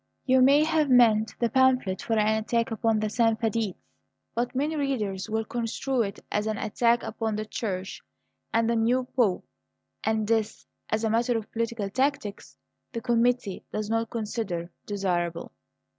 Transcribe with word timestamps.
You 0.25 0.41
may 0.41 0.63
have 0.63 0.89
meant 0.89 1.35
the 1.37 1.47
pamphlet 1.51 2.01
for 2.01 2.17
an 2.17 2.39
attack 2.41 2.71
upon 2.71 2.99
the 2.99 3.05
Sanfedists: 3.07 3.75
but 4.33 4.55
many 4.55 4.75
readers 4.75 5.29
will 5.29 5.45
construe 5.45 6.01
it 6.01 6.17
as 6.31 6.47
an 6.47 6.57
attack 6.57 7.03
upon 7.03 7.35
the 7.35 7.45
Church 7.45 8.01
and 8.51 8.67
the 8.67 8.75
new 8.75 9.03
Pope; 9.15 9.45
and 10.03 10.27
this, 10.27 10.65
as 10.89 11.03
a 11.03 11.09
matter 11.11 11.37
of 11.37 11.51
political 11.51 11.87
tactics, 11.91 12.57
the 12.93 13.01
committee 13.01 13.63
does 13.71 13.91
not 13.91 14.09
consider 14.09 14.71
desirable." 14.87 15.51